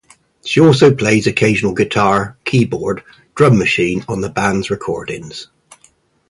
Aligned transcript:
She 0.43 0.59
also 0.59 0.95
plays 0.95 1.27
occasional 1.27 1.75
guitar, 1.75 2.35
keyboard, 2.43 3.03
drum 3.35 3.59
machine 3.59 4.03
on 4.07 4.21
the 4.21 4.29
band's 4.29 4.71
recordings. 4.71 5.45